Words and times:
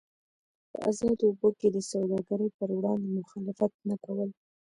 په 0.71 0.77
ازادو 0.89 1.23
اوبو 1.27 1.49
کې 1.59 1.67
د 1.71 1.77
سوداګرۍ 1.91 2.49
پر 2.57 2.69
وړاندې 2.77 3.09
مخالفت 3.19 3.73
نه 3.89 3.95
کول. 4.05 4.29